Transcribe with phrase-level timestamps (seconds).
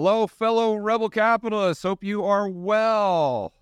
[0.00, 1.82] Hello, fellow rebel capitalists.
[1.82, 3.52] Hope you are well.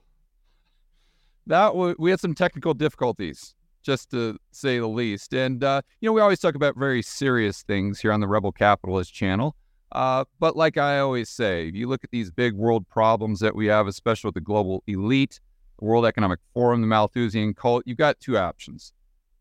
[1.47, 5.33] That w- we had some technical difficulties, just to say the least.
[5.33, 8.53] And uh, you know, we always talk about very serious things here on the Rebel
[8.53, 9.57] Capitalist channel.
[9.93, 13.57] Uh, but like I always say, if you look at these big world problems that
[13.57, 15.41] we have, especially with the global elite,
[15.79, 18.93] the World Economic Forum, the Malthusian cult, you've got two options.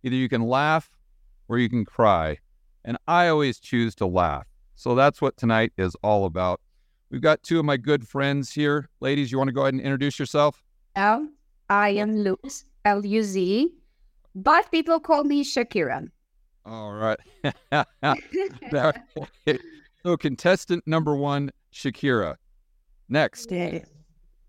[0.04, 0.90] Either you can laugh
[1.50, 2.38] or you can cry.
[2.86, 4.48] And I always choose to laugh.
[4.76, 6.62] So that's what tonight is all about.
[7.10, 8.90] We've got two of my good friends here.
[9.00, 10.64] Ladies, you want to go ahead and introduce yourself?
[10.96, 11.34] Um,
[11.70, 13.70] I am Luz, L U Z,
[14.36, 16.08] but people call me Shakira.
[16.66, 17.20] All right.
[20.04, 22.36] so, contestant number one, Shakira.
[23.08, 23.52] Next.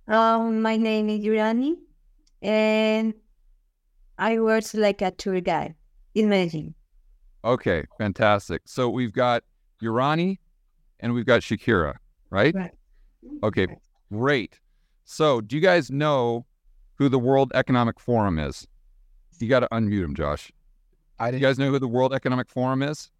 [0.08, 1.74] Um, my name is Yurani,
[2.40, 3.12] and
[4.18, 5.74] I work like a tour guide
[6.14, 6.74] in Medellin.
[7.44, 8.62] Okay, fantastic.
[8.66, 9.44] So we've got
[9.82, 10.38] Urani
[11.00, 11.94] and we've got Shakira,
[12.30, 12.54] right?
[12.54, 12.70] Right.
[13.42, 13.66] Okay,
[14.12, 14.58] great.
[15.04, 16.46] So, do you guys know
[16.96, 18.66] who the World Economic Forum is?
[19.38, 20.50] You got to unmute him, Josh.
[21.18, 23.10] I Do you guys know who the World Economic Forum is?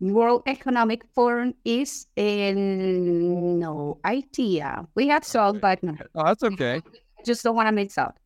[0.00, 4.86] World Economic Forum is in no idea.
[4.94, 6.80] We have solved, but no, Oh, that's okay.
[7.24, 8.18] just don't want to mix up.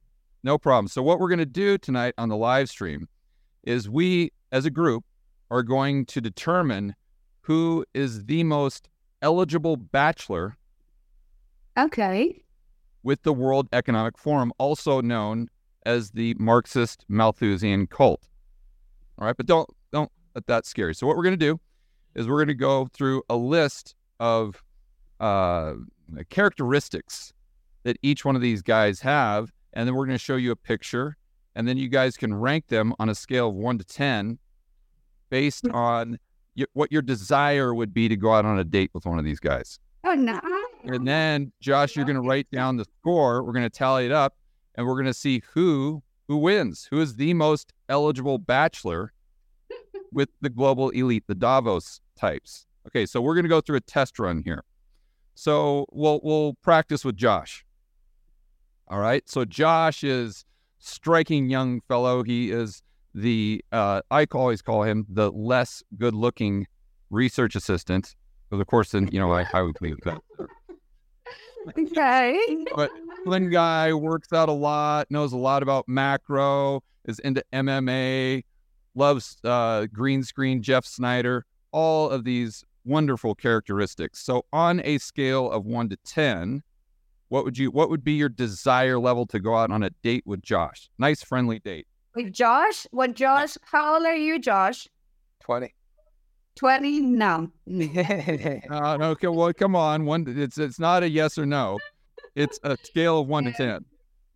[0.45, 0.89] No problem.
[0.89, 3.09] So, what we're going to do tonight on the live stream
[3.65, 5.05] is we, as a group,
[5.50, 6.95] are going to determine
[7.41, 8.89] who is the most
[9.23, 10.57] eligible bachelor
[11.79, 12.43] Okay.
[13.03, 15.48] with the World Economic Forum, also known
[15.87, 18.29] as the Marxist Malthusian cult.
[19.19, 20.95] All right, but don't don't let that scare you.
[20.95, 21.61] So what we're going to do
[22.15, 24.62] is we're going to go through a list of
[25.21, 25.75] uh,
[26.31, 27.33] characteristics
[27.84, 30.56] that each one of these guys have, and then we're going to show you a
[30.56, 31.17] picture,
[31.55, 34.39] and then you guys can rank them on a scale of one to ten,
[35.31, 36.19] based on y-
[36.72, 39.41] what your desire would be to go out on a date with one of these
[39.41, 39.78] guys.
[40.05, 40.41] Oh no.
[40.84, 43.42] And then, Josh, you're going to write down the score.
[43.42, 44.36] We're going to tally it up,
[44.75, 46.86] and we're going to see who who wins.
[46.91, 49.12] Who is the most eligible bachelor
[50.12, 52.66] with the global elite, the Davos types?
[52.87, 54.62] Okay, so we're going to go through a test run here.
[55.34, 57.64] So we'll we'll practice with Josh.
[58.88, 59.28] All right.
[59.28, 60.44] So Josh is
[60.78, 62.22] striking young fellow.
[62.22, 62.82] He is
[63.14, 66.66] the uh, I always call him the less good looking
[67.10, 68.14] research assistant.
[68.50, 70.20] Because of course, then you know I, I would believe that.
[71.78, 72.66] Okay.
[72.75, 72.91] But
[73.25, 78.44] Flynn guy works out a lot, knows a lot about macro, is into MMA,
[78.94, 84.20] loves uh, green screen Jeff Snider, all of these wonderful characteristics.
[84.20, 86.62] So on a scale of one to ten,
[87.28, 90.25] what would you what would be your desire level to go out on a date
[90.26, 90.91] with Josh?
[90.98, 91.86] Nice friendly date.
[92.14, 93.56] With Josh, what Josh?
[93.62, 94.88] How old are you, Josh?
[95.41, 95.75] 20.
[96.56, 97.00] Twenty?
[97.00, 97.50] No.
[98.70, 100.04] Uh, okay, well, come on.
[100.04, 101.78] One, it's it's not a yes or no.
[102.36, 103.84] It's a scale of one to ten.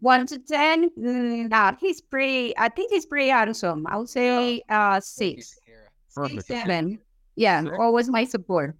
[0.00, 0.90] One to ten?
[0.98, 2.56] Mm, Nah, he's pretty.
[2.58, 3.86] I think he's pretty handsome.
[3.86, 6.46] I would say uh six, six, Perfect.
[6.46, 6.98] seven.
[7.36, 7.76] Yeah, Six.
[7.78, 8.76] always my support.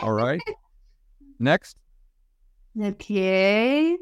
[0.00, 0.40] All right.
[1.40, 1.76] Next.
[2.80, 3.96] Okay.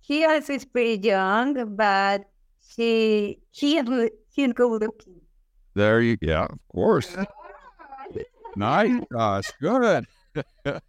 [0.00, 2.24] He also is pretty young, but
[2.74, 5.20] he he is he's good looking.
[5.74, 7.16] There you yeah, of course.
[8.56, 9.52] Nice, Josh.
[9.60, 10.06] Good.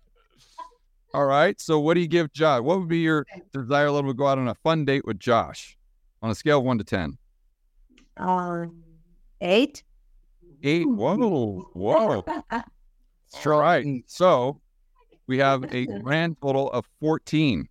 [1.14, 1.60] All right.
[1.60, 2.62] So, what do you give Josh?
[2.62, 5.78] What would be your desire level to go out on a fun date with Josh
[6.22, 7.18] on a scale of one to ten?
[8.16, 8.84] Um,
[9.42, 9.84] eight.
[10.64, 10.88] Eight.
[10.88, 12.24] Whoa, whoa.
[12.52, 13.86] All right.
[14.08, 14.62] So,
[15.28, 17.68] we have a grand total of fourteen.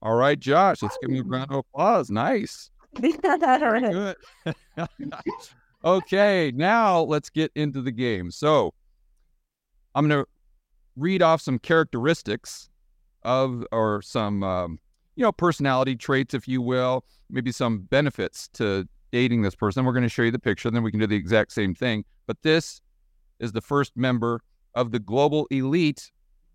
[0.00, 0.82] All right, Josh.
[0.82, 2.10] Let's give him a round of applause.
[2.10, 2.70] Nice.
[4.44, 4.56] Good.
[5.84, 8.30] okay, now let's get into the game.
[8.30, 8.74] So,
[9.94, 10.28] I'm going to
[10.96, 12.68] read off some characteristics
[13.22, 14.78] of, or some, um,
[15.16, 19.84] you know, personality traits, if you will, maybe some benefits to dating this person.
[19.84, 22.04] We're going to show you the picture, then we can do the exact same thing.
[22.26, 22.80] But this
[23.38, 24.40] is the first member
[24.74, 26.10] of the global elite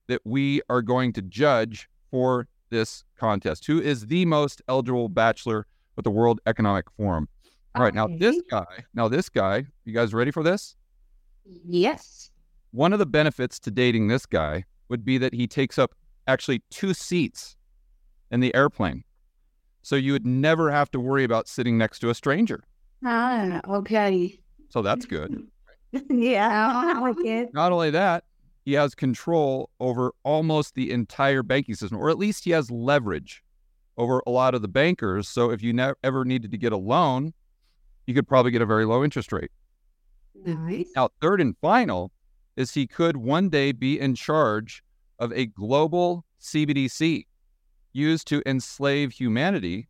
[0.07, 3.65] that we are going to judge for this contest.
[3.65, 5.67] Who is the most eligible bachelor
[5.99, 7.27] with the World Economic Forum?
[7.75, 10.77] All right, now this guy, now this guy, you guys ready for this?
[11.45, 12.31] Yes.
[12.71, 15.93] One of the benefits to dating this guy would be that he takes up
[16.25, 17.57] actually two seats
[18.31, 19.03] in the airplane.
[19.81, 22.63] So you would never have to worry about sitting next to a stranger.
[23.03, 24.39] Ah, okay.
[24.69, 25.47] So that's good.
[26.09, 27.01] yeah.
[27.09, 27.47] Okay.
[27.51, 28.23] Not only that,
[28.63, 33.43] he has control over almost the entire banking system, or at least he has leverage
[33.99, 35.29] over a lot of the bankers.
[35.29, 37.33] So if you ne- ever needed to get a loan,
[38.07, 39.51] you could probably get a very low interest rate.
[40.45, 40.87] Nice.
[40.95, 42.11] Now, third and final
[42.55, 44.83] is he could one day be in charge
[45.19, 47.27] of a global CBDC
[47.93, 49.89] used to enslave humanity.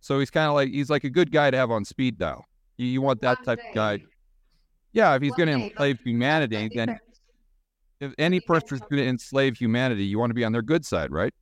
[0.00, 2.46] So he's kind of like he's like a good guy to have on speed dial.
[2.76, 3.68] You, you want that One type day.
[3.70, 3.98] of guy.
[4.92, 6.98] Yeah, if he's going to enslave humanity, then
[8.00, 10.84] if any person is going to enslave humanity, you want to be on their good
[10.84, 11.34] side, right?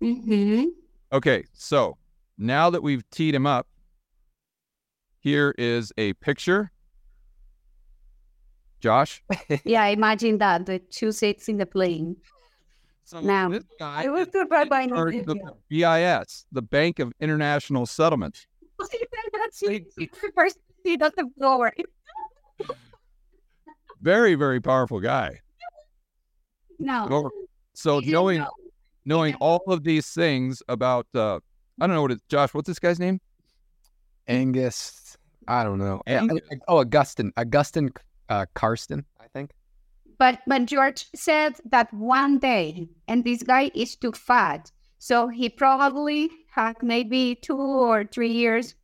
[0.00, 0.64] hmm
[1.12, 1.96] Okay, so
[2.36, 3.66] now that we've teed him up,
[5.20, 6.70] here is a picture.
[8.80, 9.22] Josh,
[9.64, 12.16] Yeah, imagine that the two seats in the plane.
[13.04, 15.34] so Now- this guy I was is surprised by in charge of the
[15.70, 18.46] the BIS, the Bank of International Settlements.
[20.34, 21.72] First seat on the floor.
[24.00, 25.40] Very, very powerful guy.
[26.78, 27.06] No.
[27.08, 27.30] So-
[27.74, 28.50] So knowing know.
[29.08, 31.40] Knowing all of these things about uh
[31.80, 33.20] I don't know what it Josh, what's this guy's name?
[34.26, 35.16] Angus.
[35.48, 36.02] I don't know.
[36.06, 36.40] Angus.
[36.68, 37.32] oh, Augustine.
[37.38, 37.90] Augustine
[38.28, 39.52] uh, Carstens, I think.
[40.18, 45.48] But but George said that one day, and this guy is too fat, so he
[45.48, 48.74] probably had maybe two or three years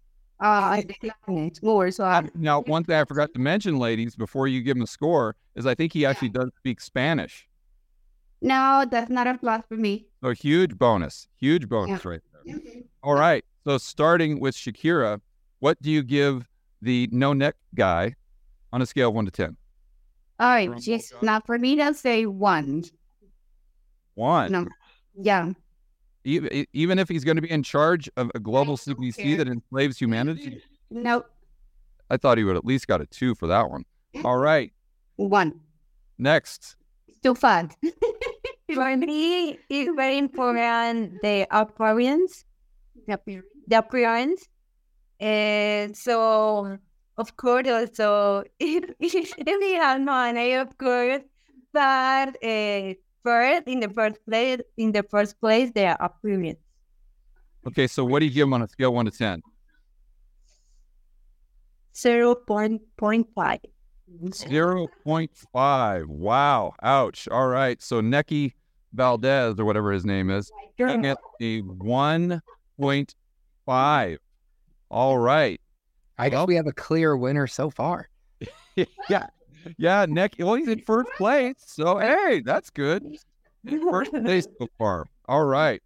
[0.40, 1.90] uh in the planet more.
[1.90, 4.86] So I, Now, one thing I forgot to mention, ladies, before you give him a
[4.86, 7.46] score, is I think he actually does speak Spanish.
[8.44, 10.06] No, that's not a plus for me.
[10.22, 12.54] So huge bonus, huge bonus right there.
[13.02, 13.44] All right.
[13.64, 15.20] So starting with Shakira,
[15.60, 16.46] what do you give
[16.82, 18.14] the no neck guy
[18.72, 19.56] on a scale of one to ten?
[20.38, 22.84] All right, Rumble just now for me, I'll say one.
[24.14, 24.52] One.
[24.52, 24.66] No.
[25.16, 25.52] Yeah.
[26.24, 29.36] Even, e, even if he's going to be in charge of a global I care.
[29.38, 31.24] that enslaves humanity, No,
[32.10, 33.84] I thought he would at least got a two for that one.
[34.24, 34.72] All right.
[35.16, 35.60] one.
[36.18, 36.76] Next.
[37.22, 37.76] Too fat.
[38.72, 42.44] For me, it's very important the appearance,
[43.06, 44.48] the appearance.
[45.20, 46.78] And so,
[47.16, 51.22] of course, also, it, it we have money, of course,
[51.72, 56.58] but uh, first, in the first place, in the first place, their appearance.
[57.66, 57.86] Okay.
[57.86, 59.42] So what do you give him on a scale one to 10?
[61.96, 63.60] Zero point point five.
[64.10, 66.06] 0.5.
[66.06, 66.74] Wow.
[66.82, 67.28] Ouch.
[67.28, 67.80] All right.
[67.82, 68.52] So Neki
[68.92, 74.18] Valdez, or whatever his name is, gets a 1.5.
[74.90, 75.60] All right.
[76.18, 78.08] I guess we have a clear winner so far.
[78.76, 79.26] yeah.
[79.78, 80.06] Yeah.
[80.06, 81.56] Neki, well, he's in first place.
[81.58, 83.16] So, hey, that's good.
[83.90, 85.06] First place so far.
[85.26, 85.82] All right.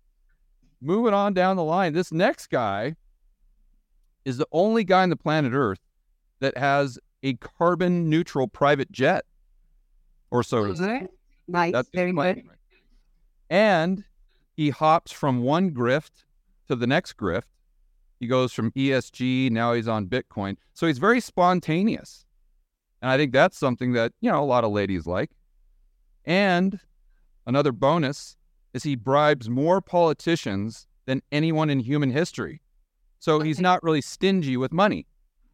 [0.81, 1.93] Moving on down the line.
[1.93, 2.94] This next guy
[4.25, 5.81] is the only guy on the planet Earth
[6.41, 9.25] that has a carbon neutral private jet.
[10.31, 10.75] Or so.
[11.47, 11.73] Nice.
[11.73, 12.43] That's very good.
[13.49, 14.05] And
[14.56, 16.25] he hops from one grift
[16.69, 17.44] to the next grift.
[18.20, 20.56] He goes from ESG, now he's on Bitcoin.
[20.75, 22.26] So he's very spontaneous.
[23.00, 25.31] And I think that's something that, you know, a lot of ladies like.
[26.25, 26.81] And
[27.47, 28.37] another bonus
[28.75, 32.61] is he bribes more politicians than anyone in human history.
[33.21, 35.06] So he's not really stingy with money.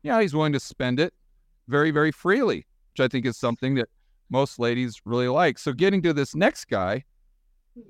[0.02, 1.14] Yeah, he's willing to spend it
[1.68, 3.88] very, very freely, which I think is something that
[4.30, 5.58] most ladies really like.
[5.58, 7.04] So getting to this next guy,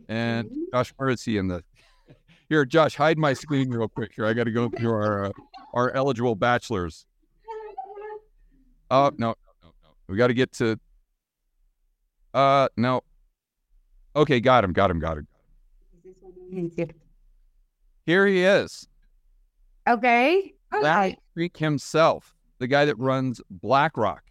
[0.08, 1.62] and Josh, where is he in the?
[2.48, 4.12] Here, Josh, hide my screen real quick.
[4.14, 5.30] Here, I got to go through our uh,
[5.72, 7.06] our eligible bachelors.
[8.90, 9.90] Oh no, no, no, no.
[10.08, 10.78] We got to get to.
[12.32, 13.02] Uh, no.
[14.16, 15.26] Okay, got him, got him, got him.
[18.06, 18.86] Here he is,
[19.88, 20.82] Okay.
[20.82, 24.22] Larry Creek himself, the guy that runs BlackRock,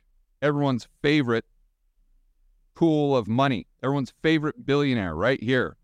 [0.41, 1.45] everyone's favorite
[2.75, 5.77] pool of money, everyone's favorite billionaire, right here.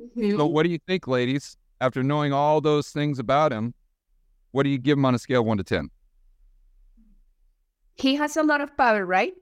[0.00, 0.36] Mm-hmm.
[0.36, 1.56] So, what do you think, ladies?
[1.80, 3.74] After knowing all those things about him,
[4.52, 5.90] what do you give him on a scale of one to ten?
[7.96, 9.32] He has a lot of power, right?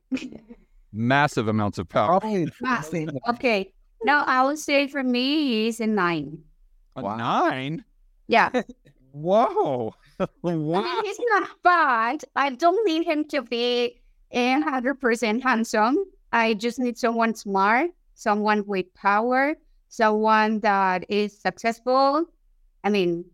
[0.92, 2.06] Massive amounts of power.
[2.20, 3.10] Probably Massive.
[3.28, 3.72] Okay.
[4.04, 6.38] Now I would say for me, he's a nine.
[6.96, 7.16] A Wow.
[7.16, 7.84] nine.
[8.28, 8.50] Yeah.
[9.12, 9.94] Whoa!
[10.20, 12.24] I mean, he's not bad.
[12.36, 16.04] I don't need him to be a hundred percent handsome.
[16.32, 19.54] I just need someone smart, someone with power,
[19.88, 22.26] someone that is successful.
[22.82, 23.24] I mean,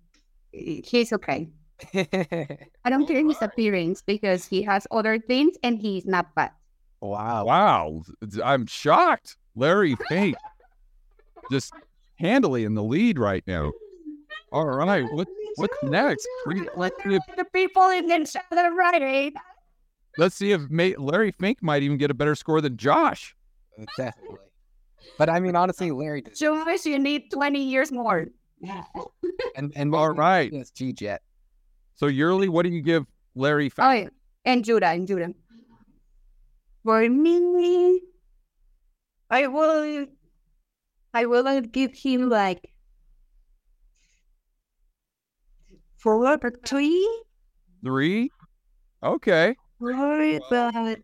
[0.52, 1.48] he's okay.
[1.94, 6.52] I don't care his appearance because he has other things and he's not bad.
[7.00, 7.44] wow.
[7.46, 8.02] Wow!
[8.44, 9.36] I'm shocked.
[9.56, 10.36] Larry Fink
[11.50, 11.72] just
[12.16, 13.72] handily in the lead right now.
[14.52, 16.26] All right, what what's next?
[16.46, 19.32] We- Let's see if, The people in the other right.
[20.18, 23.34] let's see if May, Larry Fink might even get a better score than Josh.
[23.96, 24.38] Definitely.
[25.18, 28.26] But I mean, honestly, Larry does- Joyce, you need 20 years more.
[28.60, 28.84] Yeah.
[29.56, 30.52] and and All right.
[30.52, 31.22] Yes, G Jet.
[31.94, 33.86] So yearly, what do you give Larry Fink?
[33.86, 34.08] Oh, yeah.
[34.44, 35.32] And Judah, and Judah.
[36.84, 38.00] For me,
[39.30, 40.06] I will
[41.14, 42.69] I will give him like
[46.00, 47.24] four or three.
[47.84, 48.30] Three.
[49.02, 49.54] Okay.
[49.78, 50.98] Four, but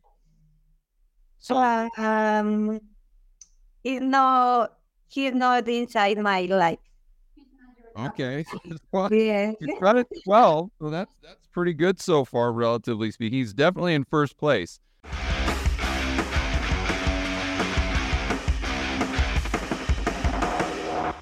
[1.50, 2.80] uh, um,
[3.82, 6.78] he's not he's not inside my life.
[7.96, 8.44] Okay.
[8.92, 9.52] well, Yeah.
[9.60, 10.70] you got it twelve.
[10.80, 13.38] Well, that's that's pretty good so far, relatively speaking.
[13.38, 14.78] He's definitely in first place.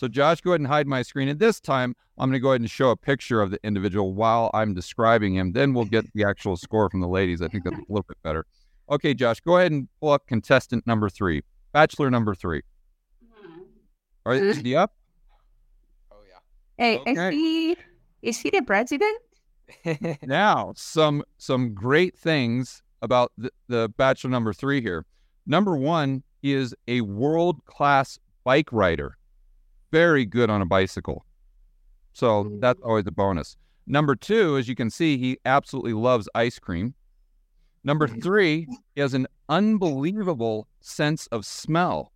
[0.00, 1.28] So, Josh, go ahead and hide my screen.
[1.28, 4.14] And this time, I'm going to go ahead and show a picture of the individual
[4.14, 5.52] while I'm describing him.
[5.52, 7.42] Then we'll get the actual score from the ladies.
[7.42, 8.46] I think that's a little bit better.
[8.90, 11.42] Okay, Josh, go ahead and pull up contestant number three,
[11.74, 12.62] bachelor number three.
[13.22, 13.60] Mm-hmm.
[14.24, 14.94] All right, is he up?
[16.10, 16.38] Oh yeah.
[16.82, 17.12] Hey, Okay.
[17.12, 17.76] is he
[18.22, 19.18] is he the president?
[20.22, 25.04] now some some great things about the, the bachelor number three here
[25.46, 29.16] number one he is a world class bike rider
[29.90, 31.24] very good on a bicycle.
[32.12, 32.60] So mm-hmm.
[32.60, 33.56] that's always a bonus.
[33.86, 36.94] Number two as you can see he absolutely loves ice cream.
[37.82, 38.20] Number mm-hmm.
[38.20, 42.12] three he has an unbelievable sense of smell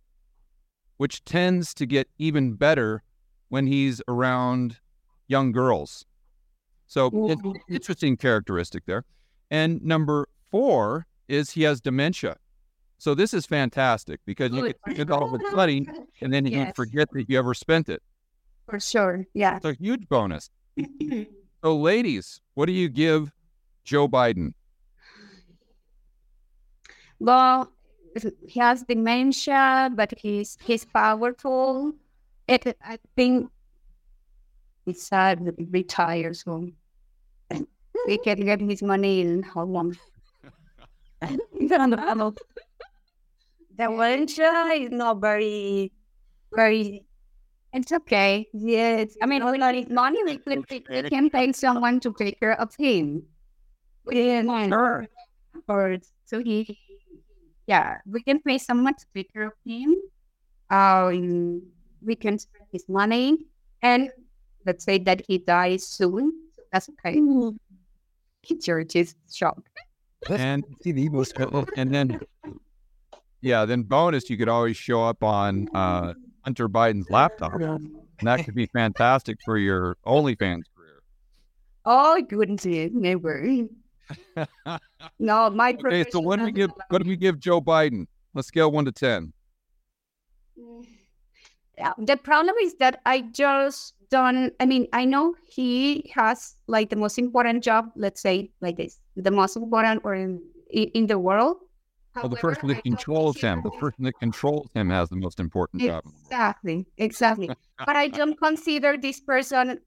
[0.97, 3.03] which tends to get even better
[3.49, 4.77] when he's around
[5.27, 6.05] young girls.
[6.87, 7.51] So mm-hmm.
[7.69, 9.03] interesting characteristic there.
[9.51, 12.37] And number four is he has dementia.
[13.05, 15.85] So this is fantastic because you can spend all oh, of the money
[16.21, 16.75] and then you Yes.
[16.75, 18.01] forget that you ever spent it.
[18.67, 19.27] For sure.
[19.35, 19.57] Yeah.
[19.57, 20.49] It's a huge bonus.
[21.63, 23.31] So ladies, what do you give
[23.83, 24.53] Joe Biden?
[27.19, 27.71] Well,
[28.47, 31.93] he has dementia, but he's he's powerful.
[32.47, 33.49] It, I think
[34.85, 36.73] he's sad that he retires soon.
[38.07, 39.97] He can get his money in how long?
[43.77, 45.91] The dementia is not very,
[46.53, 47.05] very.
[47.73, 48.47] It's okay.
[48.53, 49.17] Yes.
[49.21, 52.59] I mean, with his money, we, could, we, we can pay someone to take care
[52.59, 53.23] of him.
[54.09, 55.07] Yeah, Sure.
[55.67, 56.77] Or so he,
[57.67, 59.95] yeah, we can pay someone to take care of him.
[60.69, 61.63] Um,
[62.01, 63.37] we can spend his money,
[63.81, 64.09] and
[64.65, 66.31] let's say that he dies soon.
[66.55, 67.19] So that's okay.
[68.61, 69.67] George is shocked.
[70.29, 71.33] And See the most.
[71.75, 72.19] and then
[73.45, 77.53] yeah, then bonus you could always show up on uh, Hunter Biden's laptop.
[77.53, 81.03] And that could be fantastic for your OnlyFans career.
[81.85, 83.67] Oh, goodness, never.
[85.19, 88.07] No, my Okay, so what do we give what do we give Joe Biden?
[88.33, 89.31] Let's scale one to ten.
[91.77, 94.53] Yeah, the problem is that I just don't.
[94.59, 97.91] I mean, I know he has like the most important job.
[97.95, 101.57] Let's say like this, the most important or in in, in the world.
[102.15, 105.39] Well, the person that I controls him, the person that controls him has the most
[105.39, 106.03] important job.
[106.03, 106.23] the world.
[106.31, 107.49] Exactly, exactly.
[107.85, 109.79] but I don't consider this person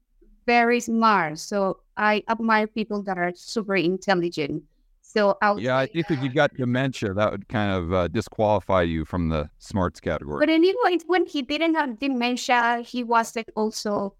[0.45, 1.39] very smart.
[1.39, 4.63] So I admire people that are super intelligent.
[5.01, 8.07] So I would Yeah, I think if you got dementia, that would kind of uh,
[8.07, 10.45] disqualify you from the smarts category.
[10.45, 14.15] But anyway, when he didn't have dementia, he wasn't also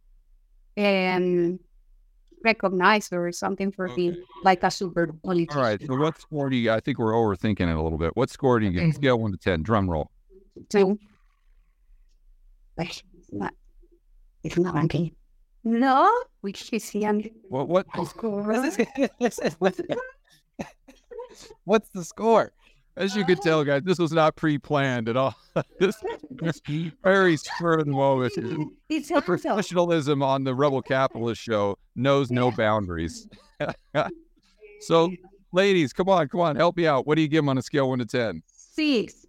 [0.78, 1.60] um,
[2.44, 5.58] recognized or something for being like a super politician.
[5.58, 5.82] All right.
[5.86, 6.72] So what score do you?
[6.72, 8.16] I think we're overthinking it a little bit.
[8.16, 8.88] What score do you Mm-hmm.
[8.88, 8.96] get?
[8.96, 9.62] Scale one to ten.
[9.64, 10.10] Drum roll.
[10.72, 10.98] So,
[12.78, 13.54] like, it's not,
[14.44, 15.12] it's not okay.
[15.64, 16.10] No.
[16.42, 17.24] Which is young.
[17.50, 17.68] What?
[17.68, 17.86] What?
[21.64, 22.52] What's the score?
[23.00, 25.34] As you could tell, guys, this was not pre-planned at all.
[25.80, 25.96] this
[26.44, 28.34] is very spur of the moment.
[28.90, 33.26] It's The professionalism on the Rebel Capitalist show knows no boundaries.
[34.82, 35.12] so,
[35.54, 37.08] ladies, come on, come on, help me out.
[37.08, 38.44] What do you give him on a scale one to ten?
[38.52, 39.26] Six.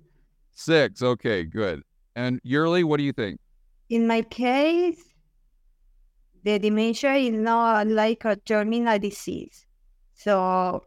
[0.53, 1.00] Six.
[1.00, 1.85] Okay, good.
[2.17, 3.39] And yearly, what do you think?
[3.89, 5.00] In my case,
[6.43, 9.65] the dementia is not like a terminal disease.
[10.15, 10.83] So,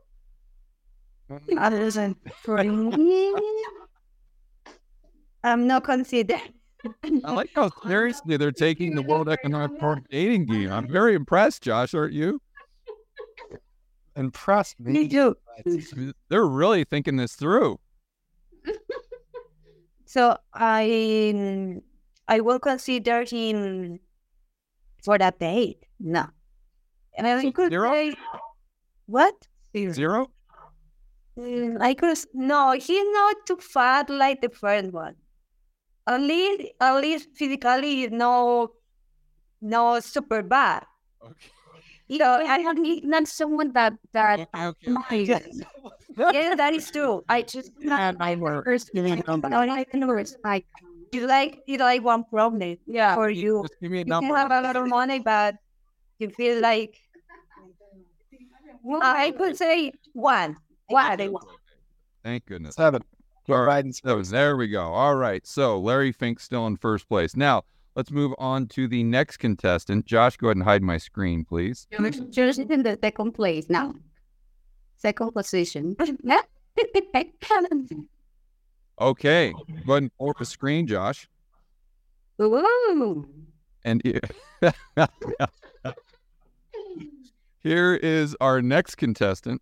[1.31, 1.57] Mm.
[1.57, 3.33] I doesn't for me,
[5.43, 6.41] I'm not considered.
[7.23, 10.71] I like how seriously they're taking the World Economic Forum dating game.
[10.71, 11.93] I'm very impressed, Josh.
[11.93, 12.41] Aren't you?
[14.15, 15.07] Impressed Me me.
[15.07, 15.35] too.
[16.29, 17.79] They're really thinking this through.
[20.05, 21.81] So I
[22.27, 23.99] I will consider him
[25.03, 25.79] for that date.
[25.99, 26.27] No.
[27.17, 27.91] And I could Zero?
[27.91, 28.13] say
[29.07, 29.33] what?
[29.75, 30.29] Zero?
[31.37, 35.15] Mm, I could no, he's not too fat like the first one.
[36.05, 38.73] At least at least physically he's no
[39.61, 40.85] no super bad.
[41.23, 41.49] Okay.
[42.07, 45.33] You know, I have not someone that that Okay.
[46.17, 47.23] yeah, that is true.
[47.29, 48.89] I just not my words.
[48.93, 50.65] No, I can words like
[51.13, 53.15] You like you like one problem yeah.
[53.15, 53.61] for you.
[53.63, 54.27] Just give me a You number.
[54.27, 55.55] can have a lot of money, but
[56.19, 56.99] you feel like
[59.01, 60.57] I could say one.
[60.93, 61.43] One.
[62.23, 62.75] Thank goodness.
[62.75, 63.03] Seven.
[63.49, 63.83] All Joe right.
[63.85, 64.83] Biden's So there we go.
[64.83, 65.45] All right.
[65.45, 67.35] So Larry Fink's still in first place.
[67.35, 67.63] Now
[67.95, 70.05] let's move on to the next contestant.
[70.05, 71.87] Josh, go ahead and hide my screen, please.
[72.29, 73.93] Just in the second place now.
[74.95, 75.95] Second position.
[79.01, 79.51] Okay.
[79.85, 81.27] Go ahead and pull up the screen, Josh.
[82.41, 83.27] Ooh.
[83.83, 84.01] And
[87.63, 89.61] here is our next contestant.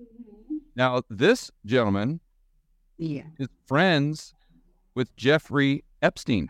[0.74, 2.20] Now, this gentleman
[2.98, 3.26] Yeah.
[3.38, 4.34] is friends
[4.94, 6.48] with Jeffrey Epstein.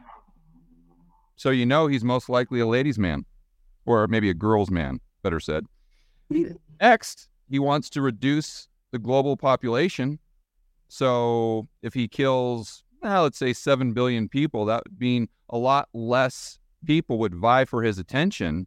[1.37, 3.25] So you know he's most likely a ladies' man,
[3.85, 5.67] or maybe a girl's man, better said.
[6.81, 10.19] Next, he wants to reduce the global population.
[10.89, 15.89] So if he kills, well, let's say 7 billion people, that would mean a lot
[15.93, 18.67] less people would vie for his attention.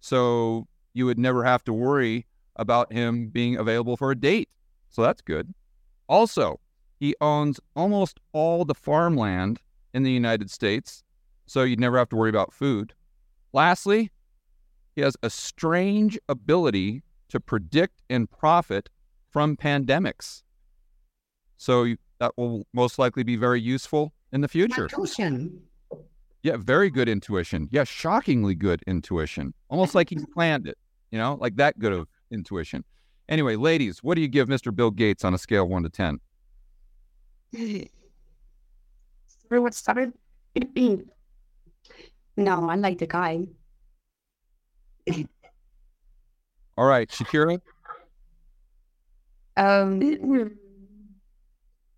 [0.00, 2.26] So you would never have to worry
[2.56, 4.48] about him being available for a date.
[4.92, 5.52] So that's good.
[6.08, 6.60] Also,
[7.00, 9.58] he owns almost all the farmland
[9.92, 11.02] in the United States,
[11.46, 12.94] so you'd never have to worry about food.
[13.52, 14.10] Lastly,
[14.94, 18.88] he has a strange ability to predict and profit
[19.30, 20.42] from pandemics.
[21.56, 24.84] So you- that will most likely be very useful in the future.
[24.84, 25.62] Intuition.
[26.42, 27.68] Yeah, very good intuition.
[27.72, 29.54] Yeah, shockingly good intuition.
[29.68, 30.78] Almost like he planned it,
[31.10, 32.84] you know, like that good of intuition.
[33.28, 34.74] Anyway, ladies, what do you give Mr.
[34.74, 36.20] Bill Gates on a scale of 1 to 10?
[39.46, 40.12] Everyone started.
[42.36, 43.46] no, I like the guy.
[46.78, 47.60] All right, Shakira,
[49.56, 50.00] Um,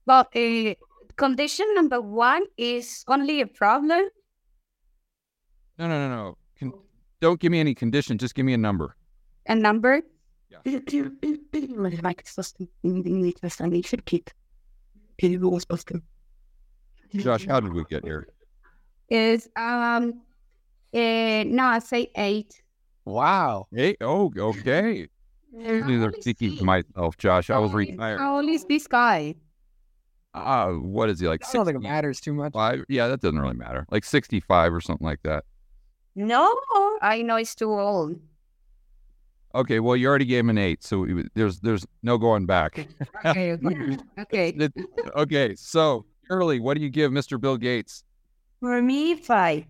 [0.06, 0.74] well, uh,
[1.16, 4.08] condition number one is only a problem.
[5.78, 6.36] No, no, no, no.
[6.58, 6.72] Con-
[7.20, 8.18] don't give me any condition.
[8.18, 8.96] Just give me a number.
[9.46, 10.02] A number.
[10.64, 12.00] Yeah.
[12.02, 14.30] like it's supposed to be I should keep.
[15.18, 16.02] It was supposed to.
[17.14, 18.28] Josh, how did we get here?
[19.08, 20.22] Is um,
[20.92, 22.62] uh, no, I say eight.
[23.04, 23.68] Wow.
[23.72, 25.08] Hey, oh, okay.
[25.52, 27.50] These are thinking to myself, Josh.
[27.50, 28.18] I was retired.
[28.18, 29.36] How old is this guy?
[30.34, 31.44] Ah, what is he like?
[31.48, 32.54] I don't think it matters too much.
[32.88, 33.86] Yeah, that doesn't really matter.
[33.90, 35.44] Like 65 or something like that.
[36.16, 36.52] No,
[37.02, 38.18] I know it's too old.
[39.54, 42.86] Okay, well, you already gave him an eight, so we- there's there's no going back.
[43.24, 44.68] Okay, okay, okay.
[45.16, 47.40] Okay, so Shirley, what do you give Mr.
[47.40, 48.02] Bill Gates?
[48.60, 49.64] for me five.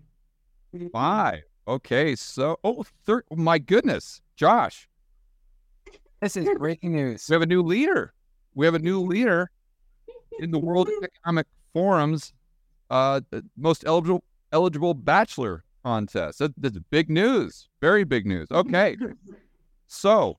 [0.93, 1.43] Five.
[1.67, 4.89] Okay, so oh, thir- oh my goodness, Josh,
[6.21, 7.27] This is breaking news.
[7.29, 8.13] we have a new leader.
[8.55, 9.51] We have a new leader
[10.39, 12.33] in the World Economic Forum's
[12.91, 16.39] uh, the most eligible eligible bachelor contest.
[16.39, 17.69] That, that's big news.
[17.81, 18.47] Very big news.
[18.51, 18.97] Okay,
[19.87, 20.39] so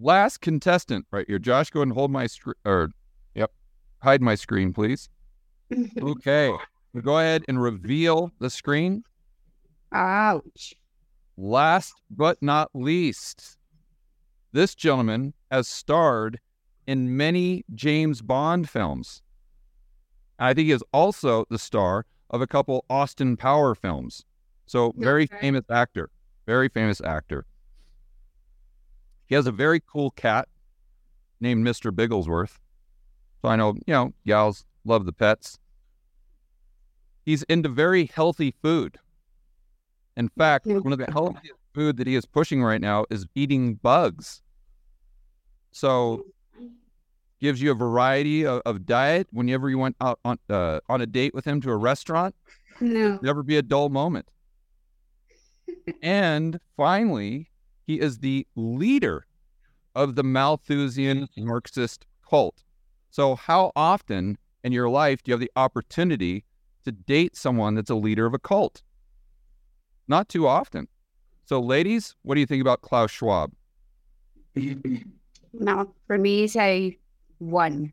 [0.00, 1.70] last contestant right here, Josh.
[1.70, 2.54] Go ahead and hold my screen.
[2.64, 2.90] Or,
[3.34, 3.52] yep,
[4.02, 5.08] hide my screen, please.
[6.02, 6.52] Okay,
[7.00, 9.04] go ahead and reveal the screen.
[9.92, 10.74] Ouch.
[11.36, 13.56] Last but not least,
[14.52, 16.40] this gentleman has starred
[16.88, 19.22] in many James Bond films.
[20.40, 24.24] I think he is also the star of a couple Austin Power films.
[24.66, 25.38] So, very Okay.
[25.40, 26.10] famous actor.
[26.46, 27.44] Very famous actor.
[29.30, 30.48] He has a very cool cat
[31.40, 31.94] named Mr.
[31.94, 32.58] Bigglesworth.
[33.40, 35.58] So, I know, you know, gals love the pets.
[37.24, 38.98] He's into very healthy food.
[40.16, 43.74] In fact, one of the healthiest food that he is pushing right now is eating
[43.74, 44.42] bugs.
[45.70, 46.26] So
[47.40, 51.06] gives you a variety of, of diet whenever you went out on uh, on a
[51.06, 52.34] date with him to a restaurant.
[52.80, 53.18] No.
[53.22, 54.28] Never be a dull moment.
[56.02, 57.50] and finally,
[57.86, 59.26] he is the leader
[59.94, 62.62] of the Malthusian Marxist cult.
[63.10, 66.44] So, how often in your life do you have the opportunity
[66.84, 68.82] to date someone that's a leader of a cult?
[70.06, 70.88] Not too often.
[71.44, 73.52] So, ladies, what do you think about Klaus Schwab?
[75.52, 76.96] No, for me, a
[77.38, 77.92] one.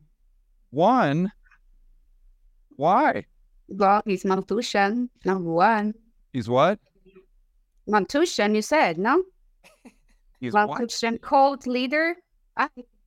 [0.70, 1.32] One.
[2.76, 3.26] Why?
[3.68, 5.96] Well, he's Malthusian, number one.
[6.34, 6.80] He's what?
[7.88, 9.24] Malthusian, you said, no?
[10.40, 10.68] He's what?
[10.68, 12.16] Malthusian cult leader,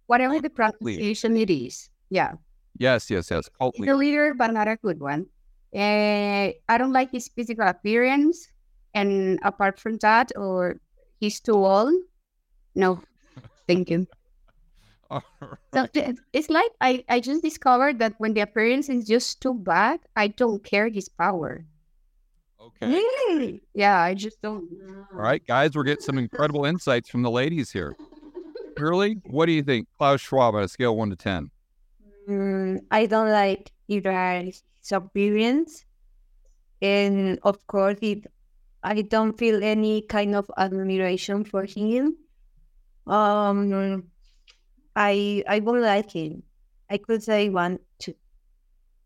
[0.07, 1.89] whatever the pronunciation it is.
[2.11, 2.35] Yeah,
[2.81, 3.49] Yes, yes, yes.
[3.59, 3.93] Cult he's leader.
[3.93, 5.27] a leader, but not a good one.
[5.73, 8.49] Eh, I don't like his physical appearance.
[8.95, 10.81] And apart from that, or
[11.21, 11.95] he's too old.
[12.75, 13.03] No,
[13.69, 14.07] thank you.
[15.75, 15.87] So
[16.33, 20.29] it's like I, I just discovered that when the appearance is just too bad, I
[20.29, 21.65] don't care his power.
[22.61, 23.61] Okay.
[23.75, 24.69] Yeah, I just don't.
[25.13, 27.97] All right, guys, we're getting some incredible insights from the ladies here.
[28.79, 29.89] Shirley, what do you think?
[29.99, 31.51] Klaus Schwab on a scale of one to 10.
[32.29, 35.85] Mm, I don't like either his appearance,
[36.81, 38.27] and of course, it,
[38.83, 42.17] I don't feel any kind of admiration for him.
[43.07, 44.05] Um,
[44.97, 46.43] I I won't like him.
[46.89, 47.79] I could say one.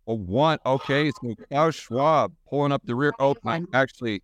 [0.07, 0.59] A one.
[0.67, 3.12] Okay, so Klaus Schwab pulling up the rear.
[3.19, 3.35] Oh,
[3.73, 4.23] actually,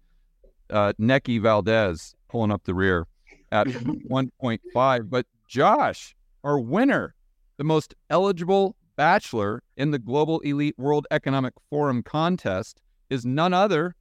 [0.69, 3.07] uh, Neki Valdez pulling up the rear
[3.53, 3.67] at
[4.11, 5.11] 1.5.
[5.11, 6.15] But Josh,
[6.45, 7.15] our winner,
[7.57, 13.95] the most eligible bachelor in the Global Elite World Economic Forum contest, is none other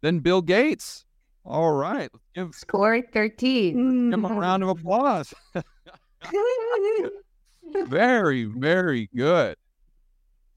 [0.00, 1.04] than Bill Gates.
[1.44, 4.12] All right, give Score 13.
[4.12, 5.34] him a round of applause.
[7.86, 9.56] Very, very good.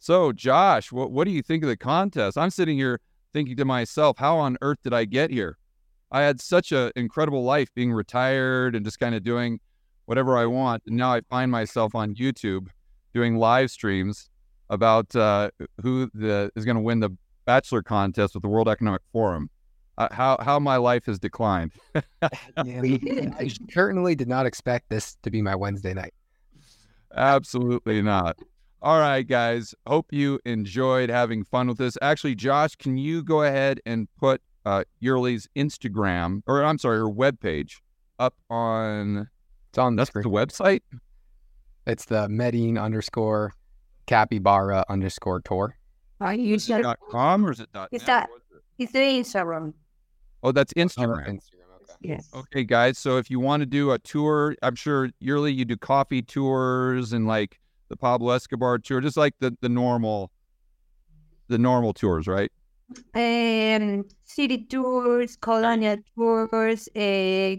[0.04, 2.38] So, Josh, what what do you think of the contest?
[2.38, 3.00] I'm sitting here
[3.32, 5.58] thinking to myself, how on earth did I get here?
[6.12, 9.62] I had such an incredible life being retired and just kind of doing
[10.04, 10.84] whatever I want.
[10.88, 12.68] And now I find myself on YouTube
[13.14, 14.30] doing live streams
[14.70, 19.04] about uh, who the, is going to win the bachelor contest with the World Economic
[19.14, 19.50] Forum.
[19.98, 21.72] Uh, how how my life has declined.
[23.38, 26.14] I certainly did not expect this to be my Wednesday night.
[27.16, 28.38] Absolutely not.
[28.84, 29.74] All right, guys.
[29.88, 31.98] Hope you enjoyed having fun with this.
[32.02, 37.06] Actually, Josh, can you go ahead and put uh, Yearly's Instagram, or I'm sorry, her
[37.10, 37.76] webpage
[38.20, 39.30] up on
[39.70, 40.82] It's on the that's the website?
[41.88, 43.54] It's the Medine underscore
[44.06, 45.78] capybara underscore tour.
[46.20, 46.84] I use that.
[46.84, 48.08] Dot com or is it dot Is net?
[48.08, 48.62] that- it?
[48.80, 49.74] It's the Instagram.
[50.42, 51.26] Oh, that's Oh, Instagram.
[51.28, 51.38] Instagram.
[51.84, 51.88] Okay.
[52.02, 52.30] Yes.
[52.34, 52.98] Okay, guys.
[52.98, 57.14] So if you want to do a tour, I'm sure yearly you do coffee tours
[57.14, 60.32] and like the Pablo Escobar tour, just like the the normal,
[61.48, 62.52] the normal tours, right?
[63.16, 67.00] Um, city tours, colonial tours, uh,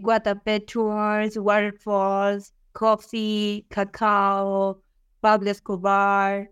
[0.03, 4.77] Guatapé tours, waterfalls, coffee, cacao,
[5.21, 6.47] Pablo Escobar,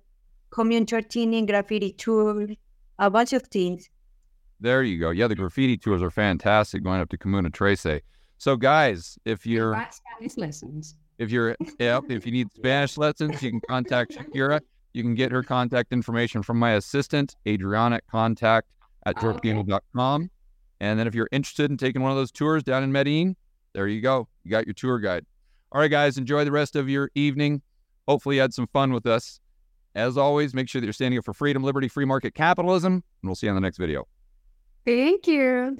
[0.50, 2.48] community graffiti tour,
[3.00, 3.90] a bunch of things.
[4.60, 5.10] There you go.
[5.10, 8.02] Yeah, the graffiti tours are fantastic going up to Comuna Trece.
[8.38, 10.96] So, guys, if you're Spanish lessons.
[11.17, 14.60] If you're yeah, if you need Spanish lessons, you can contact Shakira.
[14.93, 18.73] You can get her contact information from my assistant, Adriana, at contact
[19.06, 19.52] at ah, okay.
[19.54, 20.30] dorpino.com.
[20.80, 23.36] And then if you're interested in taking one of those tours down in Medellin,
[23.73, 24.28] there you go.
[24.43, 25.26] You got your tour guide.
[25.71, 27.62] All right, guys, enjoy the rest of your evening.
[28.08, 29.39] Hopefully, you had some fun with us.
[29.95, 33.04] As always, make sure that you're standing up for freedom, liberty, free market capitalism, and
[33.23, 34.08] we'll see you on the next video.
[34.86, 35.78] Thank you.